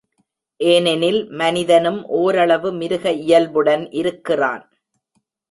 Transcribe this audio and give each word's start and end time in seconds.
ஏனெனில், 0.59 1.19
மனிதனும் 1.31 1.99
ஓரளவு 2.05 2.71
மிருக 2.71 3.11
இயல்புடன் 3.11 3.91
இருக்கிறான். 3.91 4.63